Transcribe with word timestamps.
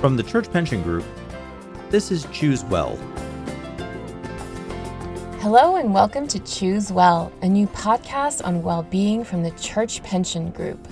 From 0.00 0.16
the 0.16 0.22
Church 0.22 0.48
Pension 0.52 0.80
Group, 0.84 1.04
this 1.90 2.12
is 2.12 2.24
Choose 2.30 2.64
Well. 2.66 2.96
Hello, 5.40 5.74
and 5.74 5.92
welcome 5.92 6.28
to 6.28 6.38
Choose 6.38 6.92
Well, 6.92 7.32
a 7.42 7.48
new 7.48 7.66
podcast 7.66 8.46
on 8.46 8.62
well 8.62 8.84
being 8.84 9.24
from 9.24 9.42
the 9.42 9.50
Church 9.58 10.00
Pension 10.04 10.52
Group. 10.52 10.86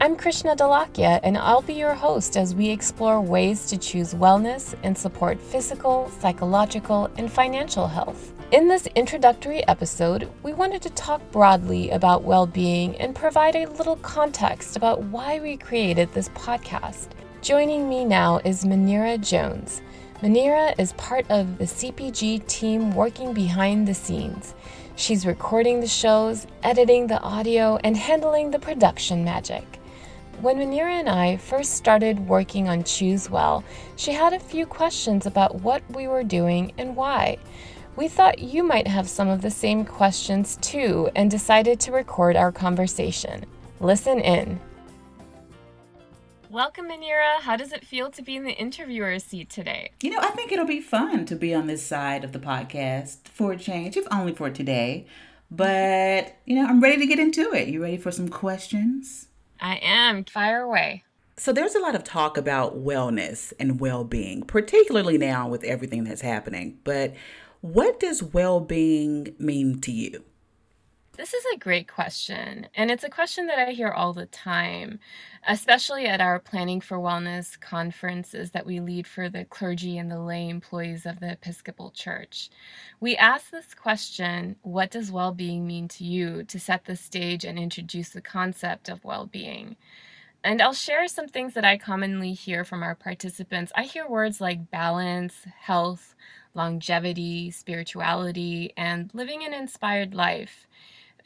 I'm 0.00 0.16
Krishna 0.16 0.56
Dalakia, 0.56 1.20
and 1.22 1.38
I'll 1.38 1.62
be 1.62 1.74
your 1.74 1.94
host 1.94 2.36
as 2.36 2.52
we 2.52 2.70
explore 2.70 3.20
ways 3.20 3.66
to 3.66 3.78
choose 3.78 4.14
wellness 4.14 4.74
and 4.82 4.98
support 4.98 5.40
physical, 5.40 6.10
psychological, 6.18 7.08
and 7.18 7.30
financial 7.30 7.86
health. 7.86 8.32
In 8.50 8.66
this 8.66 8.88
introductory 8.96 9.64
episode, 9.68 10.28
we 10.42 10.54
wanted 10.54 10.82
to 10.82 10.90
talk 10.90 11.20
broadly 11.30 11.90
about 11.90 12.24
well 12.24 12.48
being 12.48 12.96
and 12.96 13.14
provide 13.14 13.54
a 13.54 13.66
little 13.66 13.96
context 13.98 14.76
about 14.76 15.04
why 15.04 15.38
we 15.38 15.56
created 15.56 16.12
this 16.12 16.30
podcast. 16.30 17.10
Joining 17.42 17.88
me 17.88 18.04
now 18.04 18.36
is 18.44 18.66
Manira 18.66 19.18
Jones. 19.18 19.80
Manira 20.20 20.78
is 20.78 20.92
part 20.92 21.24
of 21.30 21.56
the 21.56 21.64
CPG 21.64 22.46
team 22.46 22.94
working 22.94 23.32
behind 23.32 23.88
the 23.88 23.94
scenes. 23.94 24.54
She's 24.94 25.24
recording 25.24 25.80
the 25.80 25.86
shows, 25.86 26.46
editing 26.62 27.06
the 27.06 27.18
audio, 27.22 27.78
and 27.82 27.96
handling 27.96 28.50
the 28.50 28.58
production 28.58 29.24
magic. 29.24 29.64
When 30.42 30.58
Manira 30.58 31.00
and 31.00 31.08
I 31.08 31.38
first 31.38 31.76
started 31.76 32.28
working 32.28 32.68
on 32.68 32.84
Choose 32.84 33.30
Well, 33.30 33.64
she 33.96 34.12
had 34.12 34.34
a 34.34 34.38
few 34.38 34.66
questions 34.66 35.24
about 35.24 35.62
what 35.62 35.82
we 35.94 36.08
were 36.08 36.22
doing 36.22 36.72
and 36.76 36.94
why. 36.94 37.38
We 37.96 38.08
thought 38.08 38.40
you 38.40 38.62
might 38.62 38.86
have 38.86 39.08
some 39.08 39.28
of 39.28 39.40
the 39.40 39.50
same 39.50 39.86
questions 39.86 40.58
too 40.60 41.08
and 41.16 41.30
decided 41.30 41.80
to 41.80 41.92
record 41.92 42.36
our 42.36 42.52
conversation. 42.52 43.46
Listen 43.80 44.20
in. 44.20 44.60
Welcome, 46.50 46.88
Manira. 46.88 47.40
How 47.42 47.56
does 47.56 47.70
it 47.70 47.86
feel 47.86 48.10
to 48.10 48.22
be 48.22 48.34
in 48.34 48.42
the 48.42 48.50
interviewer's 48.50 49.22
seat 49.22 49.50
today? 49.50 49.92
You 50.02 50.10
know, 50.10 50.18
I 50.20 50.30
think 50.30 50.50
it'll 50.50 50.66
be 50.66 50.80
fun 50.80 51.24
to 51.26 51.36
be 51.36 51.54
on 51.54 51.68
this 51.68 51.80
side 51.80 52.24
of 52.24 52.32
the 52.32 52.40
podcast 52.40 53.28
for 53.28 53.52
a 53.52 53.56
change, 53.56 53.96
if 53.96 54.04
only 54.10 54.34
for 54.34 54.50
today. 54.50 55.06
But, 55.48 56.34
you 56.46 56.56
know, 56.56 56.66
I'm 56.66 56.80
ready 56.80 56.96
to 56.96 57.06
get 57.06 57.20
into 57.20 57.52
it. 57.52 57.68
You 57.68 57.80
ready 57.80 57.98
for 57.98 58.10
some 58.10 58.28
questions? 58.28 59.28
I 59.60 59.76
am. 59.76 60.24
Fire 60.24 60.62
away. 60.62 61.04
So, 61.36 61.52
there's 61.52 61.76
a 61.76 61.80
lot 61.80 61.94
of 61.94 62.02
talk 62.02 62.36
about 62.36 62.84
wellness 62.84 63.52
and 63.60 63.78
well 63.78 64.02
being, 64.02 64.42
particularly 64.42 65.18
now 65.18 65.46
with 65.46 65.62
everything 65.62 66.02
that's 66.02 66.22
happening. 66.22 66.80
But 66.82 67.14
what 67.60 68.00
does 68.00 68.24
well 68.24 68.58
being 68.58 69.36
mean 69.38 69.80
to 69.82 69.92
you? 69.92 70.24
This 71.20 71.34
is 71.34 71.44
a 71.52 71.58
great 71.58 71.86
question. 71.86 72.66
And 72.74 72.90
it's 72.90 73.04
a 73.04 73.10
question 73.10 73.46
that 73.48 73.58
I 73.58 73.72
hear 73.72 73.90
all 73.90 74.14
the 74.14 74.24
time, 74.24 75.00
especially 75.46 76.06
at 76.06 76.22
our 76.22 76.38
Planning 76.38 76.80
for 76.80 76.96
Wellness 76.96 77.60
conferences 77.60 78.52
that 78.52 78.64
we 78.64 78.80
lead 78.80 79.06
for 79.06 79.28
the 79.28 79.44
clergy 79.44 79.98
and 79.98 80.10
the 80.10 80.18
lay 80.18 80.48
employees 80.48 81.04
of 81.04 81.20
the 81.20 81.32
Episcopal 81.32 81.90
Church. 81.90 82.48
We 83.00 83.18
ask 83.18 83.50
this 83.50 83.74
question 83.74 84.56
What 84.62 84.90
does 84.90 85.12
well 85.12 85.32
being 85.32 85.66
mean 85.66 85.88
to 85.88 86.04
you? 86.04 86.42
to 86.44 86.58
set 86.58 86.86
the 86.86 86.96
stage 86.96 87.44
and 87.44 87.58
introduce 87.58 88.08
the 88.08 88.22
concept 88.22 88.88
of 88.88 89.04
well 89.04 89.26
being. 89.26 89.76
And 90.42 90.62
I'll 90.62 90.72
share 90.72 91.06
some 91.06 91.28
things 91.28 91.52
that 91.52 91.66
I 91.66 91.76
commonly 91.76 92.32
hear 92.32 92.64
from 92.64 92.82
our 92.82 92.94
participants. 92.94 93.72
I 93.76 93.82
hear 93.82 94.08
words 94.08 94.40
like 94.40 94.70
balance, 94.70 95.34
health, 95.60 96.14
longevity, 96.54 97.50
spirituality, 97.50 98.72
and 98.74 99.10
living 99.12 99.44
an 99.44 99.52
inspired 99.52 100.14
life. 100.14 100.66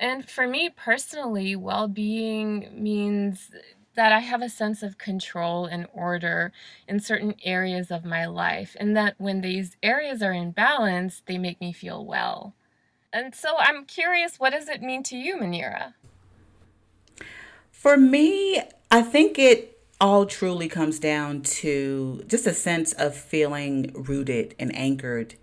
And 0.01 0.29
for 0.29 0.47
me 0.47 0.71
personally, 0.71 1.57
well 1.57 1.89
being 1.89 2.71
means 2.73 3.51
that 3.95 4.13
I 4.13 4.21
have 4.21 4.43
a 4.43 4.49
sense 4.49 4.83
of 4.83 4.99
control 4.99 5.67
and 5.67 5.87
order 5.93 6.53
in 6.89 6.99
certain 7.01 7.35
areas 7.45 7.91
of 7.91 8.05
my 8.05 8.27
life, 8.27 8.77
and 8.81 8.97
that 8.97 9.15
when 9.19 9.41
these 9.41 9.77
areas 9.83 10.23
are 10.23 10.33
in 10.33 10.51
balance, 10.51 11.23
they 11.27 11.39
make 11.39 11.61
me 11.61 11.73
feel 11.73 12.05
well. 12.05 12.55
And 13.13 13.35
so 13.35 13.55
I'm 13.59 13.85
curious, 13.85 14.41
what 14.41 14.51
does 14.51 14.69
it 14.69 14.83
mean 14.83 15.05
to 15.05 15.17
you, 15.17 15.37
Manira? 15.37 15.95
For 17.71 17.97
me, 17.97 18.61
I 18.91 19.03
think 19.03 19.39
it 19.39 19.79
all 20.01 20.27
truly 20.27 20.69
comes 20.69 20.99
down 20.99 21.43
to 21.43 22.25
just 22.27 22.47
a 22.47 22.53
sense 22.53 22.93
of 22.95 23.15
feeling 23.15 23.93
rooted 23.95 24.57
and 24.59 24.75
anchored 24.75 25.37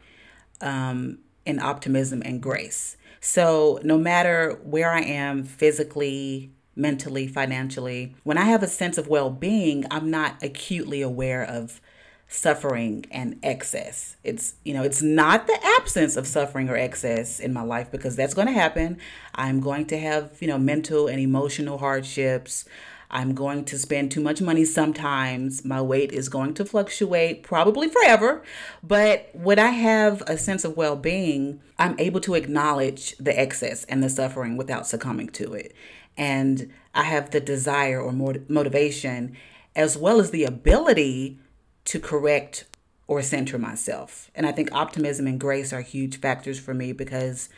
um, 0.59 1.19
in 1.45 1.59
optimism 1.59 2.21
and 2.25 2.41
grace. 2.41 2.97
So, 3.21 3.79
no 3.83 3.99
matter 3.99 4.59
where 4.63 4.91
I 4.91 5.01
am 5.01 5.43
physically, 5.43 6.51
mentally, 6.75 7.27
financially, 7.27 8.15
when 8.23 8.37
I 8.37 8.45
have 8.45 8.63
a 8.63 8.67
sense 8.67 8.97
of 8.97 9.07
well 9.07 9.29
being, 9.29 9.85
I'm 9.91 10.09
not 10.09 10.41
acutely 10.41 11.03
aware 11.03 11.43
of 11.43 11.79
suffering 12.27 13.05
and 13.11 13.37
excess. 13.43 14.15
It's, 14.23 14.55
you 14.63 14.73
know, 14.73 14.81
it's 14.81 15.03
not 15.03 15.45
the 15.45 15.59
absence 15.79 16.15
of 16.15 16.25
suffering 16.25 16.67
or 16.67 16.75
excess 16.75 17.39
in 17.39 17.53
my 17.53 17.61
life 17.61 17.91
because 17.91 18.15
that's 18.15 18.33
going 18.33 18.47
to 18.47 18.53
happen. 18.53 18.97
I'm 19.35 19.59
going 19.59 19.85
to 19.87 19.99
have, 19.99 20.37
you 20.39 20.47
know, 20.47 20.57
mental 20.57 21.07
and 21.07 21.19
emotional 21.19 21.77
hardships. 21.77 22.65
I'm 23.11 23.35
going 23.35 23.65
to 23.65 23.77
spend 23.77 24.09
too 24.09 24.21
much 24.21 24.41
money 24.41 24.63
sometimes. 24.63 25.65
My 25.65 25.81
weight 25.81 26.13
is 26.13 26.29
going 26.29 26.53
to 26.55 26.65
fluctuate 26.65 27.43
probably 27.43 27.89
forever. 27.89 28.41
But 28.81 29.29
when 29.33 29.59
I 29.59 29.67
have 29.67 30.23
a 30.27 30.37
sense 30.37 30.63
of 30.63 30.77
well 30.77 30.95
being, 30.95 31.61
I'm 31.77 31.99
able 31.99 32.21
to 32.21 32.35
acknowledge 32.35 33.17
the 33.17 33.37
excess 33.37 33.83
and 33.83 34.01
the 34.01 34.09
suffering 34.09 34.55
without 34.55 34.87
succumbing 34.87 35.29
to 35.29 35.53
it. 35.53 35.75
And 36.17 36.71
I 36.95 37.03
have 37.03 37.31
the 37.31 37.41
desire 37.41 37.99
or 38.01 38.13
motivation 38.13 39.35
as 39.75 39.97
well 39.97 40.19
as 40.19 40.31
the 40.31 40.45
ability 40.45 41.39
to 41.85 41.99
correct 41.99 42.65
or 43.07 43.21
center 43.21 43.57
myself. 43.57 44.31
And 44.33 44.45
I 44.45 44.53
think 44.53 44.71
optimism 44.71 45.27
and 45.27 45.39
grace 45.39 45.73
are 45.73 45.81
huge 45.81 46.19
factors 46.19 46.59
for 46.59 46.73
me 46.73 46.93
because 46.93 47.49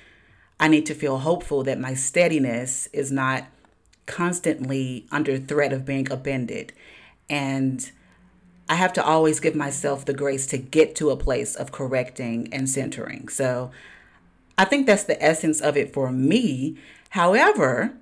I 0.60 0.68
need 0.68 0.86
to 0.88 0.96
feel 0.96 1.20
hopeful 1.20 1.64
that 1.64 1.80
my 1.80 1.94
steadiness 1.94 2.88
is 2.88 3.12
not 3.12 3.46
constantly 4.06 5.06
under 5.12 5.38
threat 5.38 5.74
of 5.74 5.86
being 5.86 6.12
upended. 6.12 6.74
And 7.30 7.92
I 8.70 8.76
have 8.76 8.94
to 8.94 9.04
always 9.04 9.40
give 9.40 9.56
myself 9.56 10.06
the 10.06 10.14
grace 10.14 10.46
to 10.48 10.58
get 10.58 10.96
to 10.96 11.10
a 11.10 11.18
place 11.18 11.56
of 11.56 11.72
correcting 11.72 12.50
and 12.54 12.70
centering. 12.70 13.28
So 13.28 13.72
I 14.58 14.66
think 14.66 14.86
that's 14.86 15.04
the 15.04 15.22
essence 15.24 15.62
of 15.62 15.76
it 15.78 15.94
for 15.94 16.12
me. 16.12 16.78
However, 17.10 17.94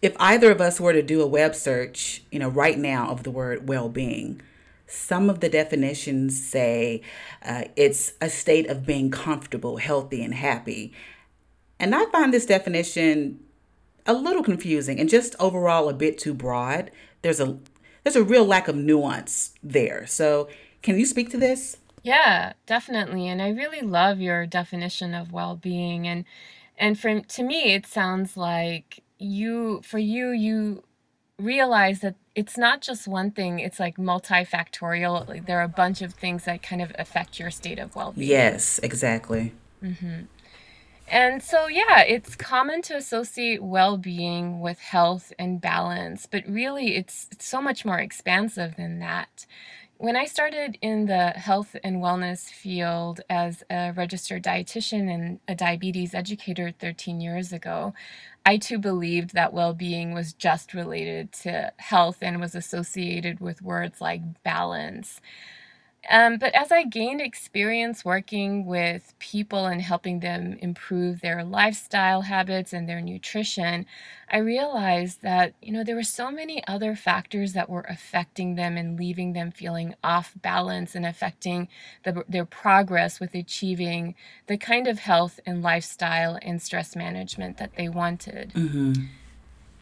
if 0.00 0.14
either 0.20 0.50
of 0.50 0.60
us 0.60 0.80
were 0.80 0.92
to 0.92 1.02
do 1.02 1.20
a 1.20 1.26
web 1.26 1.54
search, 1.54 2.22
you 2.30 2.38
know, 2.38 2.48
right 2.48 2.78
now 2.78 3.08
of 3.10 3.24
the 3.24 3.30
word 3.30 3.68
well 3.68 3.88
being, 3.88 4.40
some 4.86 5.28
of 5.28 5.40
the 5.40 5.48
definitions 5.48 6.42
say 6.42 7.02
uh, 7.44 7.64
it's 7.76 8.14
a 8.20 8.30
state 8.30 8.68
of 8.68 8.86
being 8.86 9.10
comfortable, 9.10 9.76
healthy, 9.76 10.22
and 10.22 10.34
happy. 10.34 10.92
And 11.78 11.94
I 11.94 12.06
find 12.06 12.32
this 12.32 12.46
definition 12.46 13.40
a 14.08 14.14
little 14.14 14.42
confusing 14.42 14.98
and 14.98 15.08
just 15.08 15.36
overall 15.38 15.88
a 15.88 15.94
bit 15.94 16.18
too 16.18 16.34
broad. 16.34 16.90
There's 17.22 17.38
a 17.38 17.58
there's 18.02 18.16
a 18.16 18.24
real 18.24 18.44
lack 18.44 18.66
of 18.66 18.74
nuance 18.74 19.52
there. 19.62 20.06
So, 20.06 20.48
can 20.82 20.98
you 20.98 21.06
speak 21.06 21.30
to 21.30 21.36
this? 21.36 21.76
Yeah, 22.02 22.54
definitely. 22.66 23.28
And 23.28 23.42
I 23.42 23.50
really 23.50 23.82
love 23.82 24.18
your 24.18 24.46
definition 24.46 25.14
of 25.14 25.30
well-being 25.30 26.08
and 26.08 26.24
and 26.78 26.98
from 26.98 27.24
to 27.24 27.42
me 27.42 27.74
it 27.74 27.86
sounds 27.86 28.36
like 28.36 29.02
you 29.18 29.82
for 29.84 29.98
you 29.98 30.30
you 30.30 30.82
realize 31.38 32.00
that 32.00 32.14
it's 32.34 32.56
not 32.56 32.80
just 32.80 33.06
one 33.06 33.30
thing 33.30 33.58
it's 33.58 33.78
like 33.78 33.96
multifactorial 33.96 35.28
like 35.28 35.46
there 35.46 35.58
are 35.58 35.64
a 35.64 35.68
bunch 35.68 36.02
of 36.02 36.14
things 36.14 36.44
that 36.44 36.62
kind 36.62 36.80
of 36.80 36.92
affect 36.98 37.38
your 37.38 37.50
state 37.50 37.78
of 37.78 37.94
well-being 37.94 38.28
yes 38.28 38.78
exactly 38.82 39.52
mm-hmm. 39.82 40.22
And 41.10 41.42
so, 41.42 41.68
yeah, 41.68 42.00
it's 42.02 42.36
common 42.36 42.82
to 42.82 42.96
associate 42.96 43.62
well 43.62 43.96
being 43.96 44.60
with 44.60 44.78
health 44.78 45.32
and 45.38 45.60
balance, 45.60 46.26
but 46.26 46.44
really 46.46 46.96
it's, 46.96 47.28
it's 47.32 47.46
so 47.46 47.62
much 47.62 47.84
more 47.84 47.98
expansive 47.98 48.76
than 48.76 48.98
that. 48.98 49.46
When 49.96 50.16
I 50.16 50.26
started 50.26 50.78
in 50.80 51.06
the 51.06 51.30
health 51.30 51.74
and 51.82 51.96
wellness 51.96 52.50
field 52.50 53.20
as 53.28 53.64
a 53.70 53.92
registered 53.92 54.44
dietitian 54.44 55.12
and 55.12 55.40
a 55.48 55.54
diabetes 55.54 56.14
educator 56.14 56.70
13 56.70 57.20
years 57.20 57.52
ago, 57.52 57.94
I 58.46 58.58
too 58.58 58.78
believed 58.78 59.34
that 59.34 59.52
well 59.52 59.74
being 59.74 60.12
was 60.14 60.34
just 60.34 60.74
related 60.74 61.32
to 61.42 61.72
health 61.78 62.18
and 62.22 62.40
was 62.40 62.54
associated 62.54 63.40
with 63.40 63.62
words 63.62 64.00
like 64.00 64.42
balance. 64.44 65.20
Um, 66.10 66.38
but 66.38 66.54
as 66.54 66.70
I 66.70 66.84
gained 66.84 67.20
experience 67.20 68.04
working 68.04 68.64
with 68.66 69.14
people 69.18 69.66
and 69.66 69.82
helping 69.82 70.20
them 70.20 70.56
improve 70.60 71.20
their 71.20 71.44
lifestyle 71.44 72.22
habits 72.22 72.72
and 72.72 72.88
their 72.88 73.00
nutrition, 73.00 73.84
I 74.30 74.38
realized 74.38 75.22
that, 75.22 75.54
you 75.60 75.72
know, 75.72 75.84
there 75.84 75.96
were 75.96 76.02
so 76.02 76.30
many 76.30 76.66
other 76.66 76.94
factors 76.94 77.52
that 77.54 77.68
were 77.68 77.86
affecting 77.88 78.54
them 78.54 78.76
and 78.76 78.98
leaving 78.98 79.32
them 79.32 79.50
feeling 79.50 79.94
off 80.04 80.32
balance 80.40 80.94
and 80.94 81.04
affecting 81.04 81.68
the, 82.04 82.24
their 82.28 82.46
progress 82.46 83.20
with 83.20 83.34
achieving 83.34 84.14
the 84.46 84.56
kind 84.56 84.86
of 84.86 85.00
health 85.00 85.40
and 85.44 85.62
lifestyle 85.62 86.38
and 86.42 86.62
stress 86.62 86.94
management 86.94 87.58
that 87.58 87.74
they 87.76 87.88
wanted. 87.88 88.52
Mm-hmm. 88.54 88.92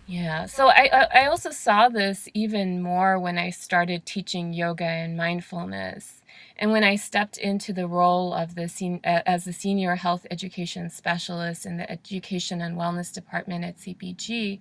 Yeah. 0.07 0.47
So 0.47 0.69
I 0.69 1.09
I 1.13 1.27
also 1.27 1.51
saw 1.51 1.89
this 1.89 2.29
even 2.35 2.81
more 2.83 3.19
when 3.19 3.39
I 3.39 3.51
started 3.51 4.07
teaching 4.07 4.53
yoga 4.53 4.85
and 4.85 5.17
mindfulness. 5.17 6.23
And 6.59 6.71
when 6.71 6.85
I 6.85 6.97
stepped 6.97 7.39
into 7.39 7.73
the 7.73 7.89
role 7.89 8.33
of 8.33 8.55
the 8.55 8.69
sen- 8.69 9.01
as 9.05 9.45
the 9.45 9.53
senior 9.53 9.97
health 9.97 10.27
education 10.31 10.91
specialist 10.91 11.67
in 11.67 11.77
the 11.77 11.91
education 11.91 12.61
and 12.61 12.77
wellness 12.79 13.13
department 13.13 13.65
at 13.65 13.79
CPG, 13.79 14.61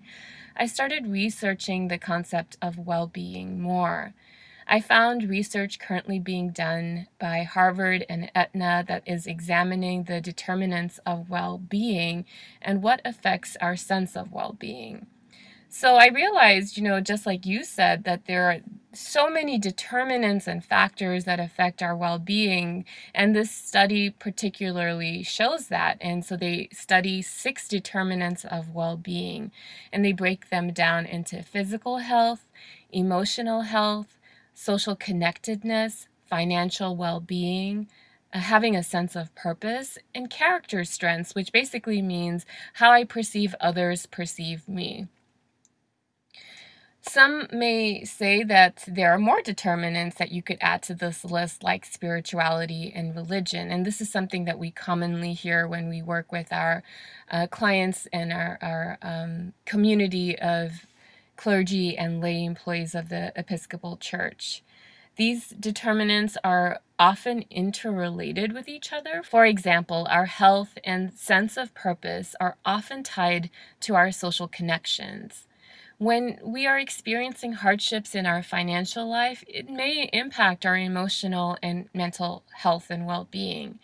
I 0.58 0.66
started 0.66 1.08
researching 1.08 1.88
the 1.90 1.98
concept 2.00 2.58
of 2.62 2.78
well-being 2.80 3.62
more. 3.62 4.14
I 4.68 4.82
found 4.82 5.30
research 5.30 5.80
currently 5.80 6.20
being 6.20 6.50
done 6.52 7.08
by 7.20 7.44
Harvard 7.44 8.06
and 8.10 8.32
Aetna 8.36 8.84
that 8.88 9.04
is 9.06 9.28
examining 9.28 10.06
the 10.06 10.22
determinants 10.22 11.00
of 11.06 11.30
well 11.30 11.58
being 11.60 12.26
and 12.62 12.82
what 12.82 13.02
affects 13.06 13.56
our 13.62 13.76
sense 13.76 14.16
of 14.18 14.32
well 14.32 14.54
being. 14.60 15.08
So 15.70 15.96
I 15.96 16.08
realized, 16.08 16.78
you 16.78 16.84
know, 16.84 17.02
just 17.02 17.26
like 17.26 17.46
you 17.46 17.64
said, 17.64 18.06
that 18.06 18.26
there 18.26 18.50
are 18.50 18.60
so 18.94 19.30
many 19.30 19.60
determinants 19.60 20.48
and 20.48 20.64
factors 20.64 21.26
that 21.26 21.40
affect 21.40 21.84
our 21.84 21.96
well 21.96 22.18
being. 22.20 22.86
And 23.14 23.36
this 23.36 23.52
study 23.52 24.10
particularly 24.10 25.24
shows 25.24 25.68
that. 25.68 25.98
And 26.00 26.24
so 26.26 26.38
they 26.38 26.70
study 26.72 27.22
six 27.22 27.68
determinants 27.68 28.46
of 28.46 28.74
well 28.74 28.96
being 28.98 29.52
and 29.92 30.04
they 30.06 30.14
break 30.14 30.50
them 30.50 30.72
down 30.72 31.06
into 31.06 31.44
physical 31.44 31.98
health, 31.98 32.46
emotional 32.92 33.62
health, 33.62 34.18
social 34.54 34.96
connectedness, 34.96 36.08
financial 36.26 36.96
well 36.96 37.20
being, 37.20 37.90
uh, 38.34 38.40
having 38.40 38.76
a 38.78 38.84
sense 38.84 39.16
of 39.16 39.36
purpose, 39.36 39.98
and 40.14 40.30
character 40.30 40.86
strengths, 40.86 41.36
which 41.36 41.52
basically 41.52 42.02
means 42.02 42.46
how 42.76 42.92
I 42.92 43.04
perceive 43.04 43.56
others 43.60 44.06
perceive 44.06 44.70
me. 44.70 45.08
Some 47.08 47.48
may 47.52 48.04
say 48.06 48.44
that 48.44 48.86
there 48.88 49.14
are 49.14 49.20
more 49.20 49.42
determinants 49.42 50.18
that 50.18 50.32
you 50.32 50.44
could 50.44 50.58
add 50.62 50.84
to 50.84 50.96
this 50.96 51.26
list, 51.26 51.64
like 51.64 51.86
spirituality 51.86 52.92
and 52.96 53.16
religion. 53.16 53.72
And 53.72 53.86
this 53.86 54.02
is 54.02 54.12
something 54.12 54.46
that 54.46 54.60
we 54.60 54.72
commonly 54.72 55.34
hear 55.34 55.68
when 55.68 55.90
we 55.90 56.02
work 56.02 56.32
with 56.32 56.52
our 56.54 56.84
uh, 57.32 57.48
clients 57.48 58.08
and 58.14 58.34
our, 58.34 58.58
our 58.62 58.98
um, 59.02 59.54
community 59.66 60.38
of 60.40 60.88
clergy 61.38 61.98
and 61.98 62.22
lay 62.22 62.44
employees 62.44 62.96
of 62.96 63.10
the 63.10 63.34
Episcopal 63.36 63.98
Church. 63.98 64.64
These 65.18 65.50
determinants 65.50 66.38
are 66.44 66.82
often 67.00 67.46
interrelated 67.52 68.54
with 68.54 68.68
each 68.68 68.94
other. 68.94 69.24
For 69.24 69.46
example, 69.46 70.08
our 70.10 70.26
health 70.26 70.78
and 70.84 71.14
sense 71.14 71.58
of 71.58 71.74
purpose 71.76 72.36
are 72.42 72.58
often 72.66 73.04
tied 73.04 73.50
to 73.82 73.96
our 73.96 74.12
social 74.12 74.48
connections. 74.48 75.45
When 75.98 76.40
we 76.44 76.68
are 76.68 76.78
experiencing 76.78 77.54
hardships 77.54 78.16
in 78.16 78.26
our 78.26 78.44
financial 78.44 79.08
life, 79.10 79.46
it 79.48 79.70
may 79.70 80.10
impact 80.12 80.66
our 80.66 80.76
emotional 80.76 81.58
and 81.64 81.88
mental 81.94 82.44
health 82.52 82.88
and 82.90 83.06
well 83.06 83.28
being. 83.32 83.80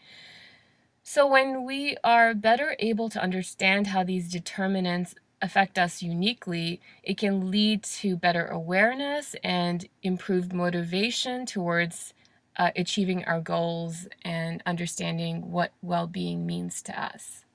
So, 1.04 1.26
when 1.26 1.64
we 1.64 1.96
are 2.04 2.34
better 2.34 2.76
able 2.80 3.10
to 3.10 3.22
understand 3.22 3.88
how 3.88 4.04
these 4.04 4.30
determinants 4.30 5.16
affect 5.42 5.80
us 5.80 6.04
uniquely, 6.04 6.82
it 7.02 7.18
can 7.18 7.50
lead 7.50 7.84
to 7.84 8.18
better 8.18 8.46
awareness 8.46 9.36
and 9.44 9.88
improved 10.04 10.54
motivation 10.54 11.46
towards 11.46 12.14
uh, 12.58 12.72
achieving 12.76 13.24
our 13.26 13.40
goals 13.40 14.08
and 14.24 14.62
understanding 14.66 15.50
what 15.50 15.72
well 15.82 16.08
being 16.08 16.46
means 16.46 16.82
to 16.84 17.02
us. 17.02 17.46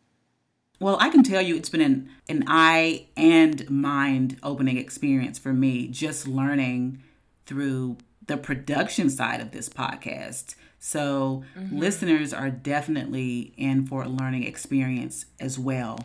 Well, 0.79 0.99
I 1.01 1.09
can 1.09 1.23
tell 1.23 1.41
you 1.41 1.57
it's 1.57 1.71
been 1.71 1.81
an, 1.81 2.11
an 2.29 2.45
eye 2.47 3.07
and 3.17 3.69
mind 3.71 4.39
opening 4.43 4.77
experience 4.77 5.39
for 5.39 5.53
me 5.53 5.89
just 5.89 6.29
learning 6.29 7.03
through 7.47 7.97
the 8.27 8.37
production 8.37 9.09
side 9.09 9.41
of 9.41 9.53
this 9.53 9.69
podcast. 9.69 10.55
So, 10.79 11.45
mm-hmm. 11.59 11.79
listeners 11.79 12.35
are 12.35 12.51
definitely 12.51 13.55
in 13.57 13.87
for 13.87 14.03
a 14.03 14.09
learning 14.09 14.45
experience 14.45 15.25
as 15.41 15.59
well. 15.59 15.99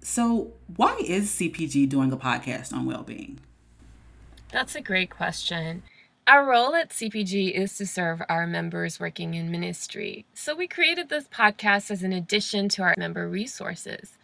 So, 0.00 0.52
why 0.76 1.02
is 1.04 1.30
CPG 1.30 1.88
doing 1.88 2.12
a 2.12 2.16
podcast 2.16 2.72
on 2.72 2.86
well 2.86 3.02
being? 3.02 3.40
That's 4.52 4.76
a 4.76 4.80
great 4.80 5.10
question. 5.10 5.82
Our 6.28 6.44
role 6.44 6.74
at 6.74 6.90
CPG 6.90 7.52
is 7.52 7.76
to 7.76 7.86
serve 7.86 8.20
our 8.28 8.48
members 8.48 8.98
working 8.98 9.34
in 9.34 9.48
ministry. 9.48 10.26
So 10.34 10.56
we 10.56 10.66
created 10.66 11.08
this 11.08 11.28
podcast 11.28 11.88
as 11.88 12.02
an 12.02 12.12
addition 12.12 12.68
to 12.70 12.82
our 12.82 12.96
member 12.98 13.28
resources. 13.28 14.18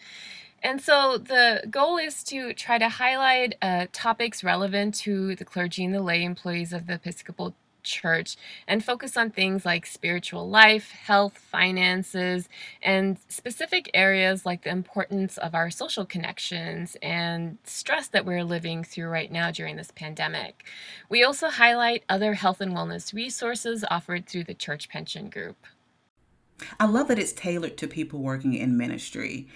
And 0.64 0.80
so 0.80 1.16
the 1.16 1.62
goal 1.70 1.98
is 1.98 2.24
to 2.24 2.54
try 2.54 2.78
to 2.78 2.88
highlight 2.88 3.54
uh, 3.62 3.86
topics 3.92 4.42
relevant 4.42 4.96
to 4.96 5.36
the 5.36 5.44
clergy 5.44 5.84
and 5.84 5.94
the 5.94 6.02
lay 6.02 6.24
employees 6.24 6.72
of 6.72 6.88
the 6.88 6.94
Episcopal 6.94 7.54
church 7.82 8.36
and 8.66 8.84
focus 8.84 9.16
on 9.16 9.30
things 9.30 9.64
like 9.64 9.86
spiritual 9.86 10.48
life, 10.48 10.90
health, 10.90 11.38
finances, 11.38 12.48
and 12.82 13.18
specific 13.28 13.90
areas 13.94 14.44
like 14.46 14.62
the 14.62 14.70
importance 14.70 15.38
of 15.38 15.54
our 15.54 15.70
social 15.70 16.04
connections 16.04 16.96
and 17.02 17.58
stress 17.64 18.08
that 18.08 18.24
we're 18.24 18.44
living 18.44 18.84
through 18.84 19.08
right 19.08 19.30
now 19.30 19.50
during 19.50 19.76
this 19.76 19.90
pandemic. 19.90 20.64
We 21.08 21.22
also 21.24 21.48
highlight 21.48 22.04
other 22.08 22.34
health 22.34 22.60
and 22.60 22.72
wellness 22.72 23.12
resources 23.12 23.84
offered 23.90 24.26
through 24.26 24.44
the 24.44 24.54
Church 24.54 24.88
Pension 24.88 25.28
Group. 25.30 25.56
I 26.78 26.86
love 26.86 27.08
that 27.08 27.18
it's 27.18 27.32
tailored 27.32 27.76
to 27.78 27.88
people 27.88 28.20
working 28.20 28.54
in 28.54 28.76
ministry. 28.76 29.48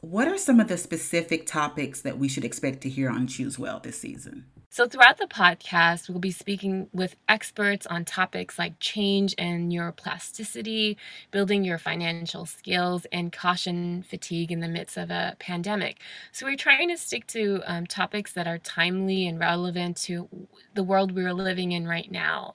What 0.00 0.28
are 0.28 0.38
some 0.38 0.60
of 0.60 0.68
the 0.68 0.78
specific 0.78 1.46
topics 1.46 2.00
that 2.00 2.18
we 2.18 2.28
should 2.28 2.44
expect 2.44 2.80
to 2.82 2.88
hear 2.88 3.10
on 3.10 3.26
Choose 3.26 3.58
Well 3.58 3.80
this 3.80 3.98
season? 3.98 4.46
So, 4.72 4.86
throughout 4.86 5.18
the 5.18 5.26
podcast, 5.26 6.08
we'll 6.08 6.20
be 6.20 6.30
speaking 6.30 6.88
with 6.92 7.16
experts 7.28 7.88
on 7.88 8.04
topics 8.04 8.56
like 8.56 8.78
change 8.78 9.34
and 9.36 9.70
neuroplasticity, 9.70 10.94
building 11.32 11.64
your 11.64 11.76
financial 11.76 12.46
skills, 12.46 13.04
and 13.10 13.32
caution 13.32 14.04
fatigue 14.04 14.52
in 14.52 14.60
the 14.60 14.68
midst 14.68 14.96
of 14.96 15.10
a 15.10 15.34
pandemic. 15.40 15.98
So, 16.30 16.46
we're 16.46 16.56
trying 16.56 16.88
to 16.88 16.96
stick 16.96 17.26
to 17.28 17.60
um, 17.66 17.84
topics 17.84 18.32
that 18.34 18.46
are 18.46 18.58
timely 18.58 19.26
and 19.26 19.40
relevant 19.40 19.96
to 20.02 20.28
the 20.74 20.84
world 20.84 21.16
we're 21.16 21.34
living 21.34 21.72
in 21.72 21.88
right 21.88 22.10
now. 22.10 22.54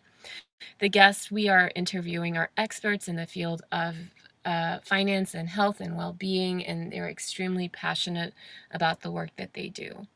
The 0.79 0.87
guests 0.87 1.29
we 1.29 1.49
are 1.49 1.71
interviewing 1.75 2.37
are 2.37 2.49
experts 2.55 3.09
in 3.09 3.17
the 3.17 3.27
field 3.27 3.61
of 3.73 3.97
uh, 4.45 4.79
finance 4.83 5.33
and 5.33 5.49
health 5.49 5.81
and 5.81 5.97
well 5.97 6.13
being, 6.13 6.65
and 6.65 6.93
they're 6.93 7.09
extremely 7.09 7.67
passionate 7.67 8.33
about 8.71 9.01
the 9.01 9.11
work 9.11 9.31
that 9.35 9.53
they 9.53 9.67
do. 9.67 10.07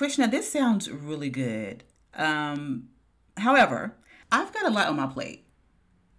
Krishna, 0.00 0.28
this 0.28 0.50
sounds 0.50 0.90
really 0.90 1.28
good. 1.28 1.84
Um, 2.14 2.88
however, 3.36 3.96
I've 4.32 4.50
got 4.50 4.64
a 4.64 4.70
lot 4.70 4.88
on 4.88 4.96
my 4.96 5.06
plate. 5.06 5.44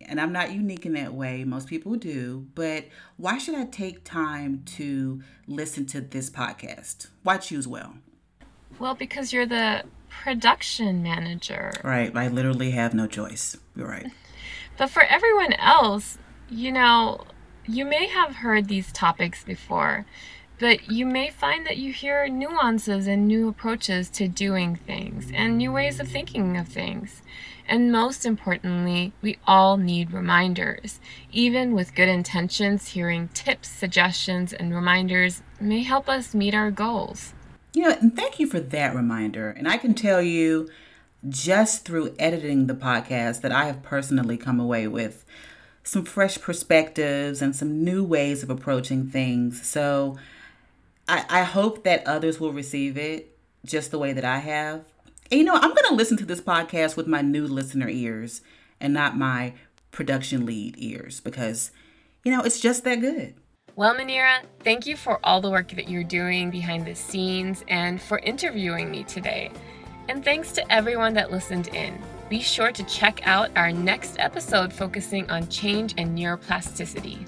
And 0.01 0.21
I'm 0.21 0.31
not 0.31 0.53
unique 0.53 0.85
in 0.85 0.93
that 0.93 1.15
way. 1.15 1.43
Most 1.45 1.67
people 1.67 1.95
do. 1.95 2.45
But 2.53 2.85
why 3.17 3.39
should 3.39 3.55
I 3.55 3.65
take 3.65 4.03
time 4.03 4.61
to 4.77 5.23
listen 5.47 5.87
to 5.87 6.01
this 6.01 6.29
podcast? 6.29 7.07
Why 7.23 7.37
choose 7.37 7.67
well? 7.67 7.95
Well, 8.77 8.93
because 8.93 9.33
you're 9.33 9.47
the 9.47 9.85
production 10.09 11.01
manager. 11.01 11.71
Right. 11.83 12.15
I 12.15 12.27
literally 12.27 12.69
have 12.69 12.93
no 12.93 13.07
choice. 13.07 13.57
You're 13.75 13.89
right. 13.89 14.05
But 14.77 14.91
for 14.91 15.01
everyone 15.01 15.53
else, 15.53 16.19
you 16.51 16.71
know, 16.71 17.25
you 17.65 17.83
may 17.83 18.07
have 18.07 18.35
heard 18.35 18.67
these 18.67 18.91
topics 18.91 19.43
before 19.43 20.05
but 20.61 20.91
you 20.91 21.07
may 21.07 21.27
find 21.27 21.65
that 21.65 21.77
you 21.77 21.91
hear 21.91 22.27
nuances 22.29 23.07
and 23.07 23.27
new 23.27 23.49
approaches 23.49 24.11
to 24.11 24.27
doing 24.27 24.75
things 24.75 25.31
and 25.33 25.57
new 25.57 25.71
ways 25.71 25.99
of 25.99 26.07
thinking 26.07 26.55
of 26.55 26.67
things. 26.67 27.23
And 27.67 27.91
most 27.91 28.27
importantly, 28.27 29.11
we 29.23 29.39
all 29.47 29.77
need 29.77 30.11
reminders. 30.11 30.99
Even 31.31 31.73
with 31.73 31.95
good 31.95 32.07
intentions, 32.07 32.89
hearing 32.89 33.29
tips, 33.33 33.69
suggestions, 33.69 34.53
and 34.53 34.75
reminders 34.75 35.41
may 35.59 35.81
help 35.81 36.07
us 36.07 36.35
meet 36.35 36.53
our 36.53 36.69
goals. 36.69 37.33
You 37.73 37.81
know, 37.83 37.97
and 37.99 38.15
thank 38.15 38.39
you 38.39 38.45
for 38.45 38.59
that 38.59 38.93
reminder. 38.93 39.49
And 39.49 39.67
I 39.67 39.77
can 39.77 39.95
tell 39.95 40.21
you 40.21 40.69
just 41.27 41.85
through 41.85 42.13
editing 42.19 42.67
the 42.67 42.75
podcast 42.75 43.41
that 43.41 43.51
I 43.51 43.65
have 43.65 43.81
personally 43.81 44.37
come 44.37 44.59
away 44.59 44.87
with 44.87 45.25
some 45.83 46.05
fresh 46.05 46.39
perspectives 46.39 47.41
and 47.41 47.55
some 47.55 47.83
new 47.83 48.03
ways 48.03 48.43
of 48.43 48.51
approaching 48.51 49.07
things. 49.07 49.67
So, 49.67 50.19
I, 51.07 51.25
I 51.29 51.43
hope 51.43 51.83
that 51.83 52.05
others 52.07 52.39
will 52.39 52.53
receive 52.53 52.97
it 52.97 53.37
just 53.65 53.91
the 53.91 53.99
way 53.99 54.13
that 54.13 54.25
I 54.25 54.39
have. 54.39 54.85
And 55.31 55.39
you 55.39 55.45
know, 55.45 55.55
I'm 55.55 55.73
going 55.73 55.87
to 55.87 55.95
listen 55.95 56.17
to 56.17 56.25
this 56.25 56.41
podcast 56.41 56.97
with 56.97 57.07
my 57.07 57.21
new 57.21 57.47
listener 57.47 57.89
ears 57.89 58.41
and 58.79 58.93
not 58.93 59.17
my 59.17 59.53
production 59.91 60.45
lead 60.45 60.75
ears 60.77 61.19
because, 61.19 61.71
you 62.23 62.31
know, 62.31 62.41
it's 62.41 62.59
just 62.59 62.83
that 62.83 63.01
good. 63.01 63.35
Well, 63.75 63.95
Manira, 63.95 64.41
thank 64.59 64.85
you 64.85 64.97
for 64.97 65.19
all 65.23 65.39
the 65.39 65.49
work 65.49 65.69
that 65.69 65.87
you're 65.87 66.03
doing 66.03 66.51
behind 66.51 66.85
the 66.85 66.95
scenes 66.95 67.63
and 67.67 68.01
for 68.01 68.19
interviewing 68.19 68.91
me 68.91 69.03
today. 69.03 69.51
And 70.09 70.23
thanks 70.25 70.51
to 70.53 70.71
everyone 70.71 71.13
that 71.13 71.31
listened 71.31 71.69
in. 71.69 72.01
Be 72.29 72.41
sure 72.41 72.71
to 72.71 72.83
check 72.83 73.25
out 73.25 73.49
our 73.55 73.71
next 73.71 74.17
episode 74.19 74.73
focusing 74.73 75.29
on 75.29 75.47
change 75.47 75.93
and 75.97 76.17
neuroplasticity. 76.17 77.27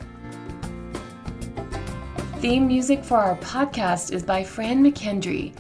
Theme 2.43 2.67
music 2.67 3.05
for 3.05 3.19
our 3.19 3.37
podcast 3.37 4.11
is 4.11 4.21
by 4.21 4.43
Fran 4.43 4.83
McKendree. 4.83 5.55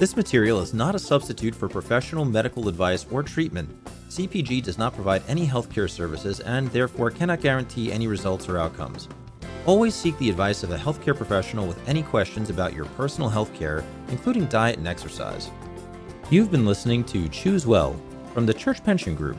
This 0.00 0.16
material 0.16 0.60
is 0.60 0.74
not 0.74 0.96
a 0.96 0.98
substitute 0.98 1.54
for 1.54 1.68
professional 1.68 2.24
medical 2.24 2.66
advice 2.66 3.06
or 3.12 3.22
treatment. 3.22 3.70
CPG 4.08 4.60
does 4.60 4.76
not 4.76 4.92
provide 4.92 5.22
any 5.28 5.46
healthcare 5.46 5.88
services 5.88 6.40
and 6.40 6.66
therefore 6.72 7.12
cannot 7.12 7.40
guarantee 7.40 7.92
any 7.92 8.08
results 8.08 8.48
or 8.48 8.58
outcomes. 8.58 9.08
Always 9.66 9.94
seek 9.94 10.18
the 10.18 10.30
advice 10.30 10.64
of 10.64 10.72
a 10.72 10.76
healthcare 10.76 11.16
professional 11.16 11.68
with 11.68 11.88
any 11.88 12.02
questions 12.02 12.50
about 12.50 12.74
your 12.74 12.86
personal 12.86 13.30
healthcare, 13.30 13.84
including 14.08 14.46
diet 14.46 14.78
and 14.78 14.88
exercise. 14.88 15.48
You've 16.28 16.50
been 16.50 16.66
listening 16.66 17.04
to 17.04 17.28
Choose 17.28 17.68
Well 17.68 17.96
from 18.34 18.46
the 18.46 18.54
Church 18.54 18.82
Pension 18.82 19.14
Group. 19.14 19.38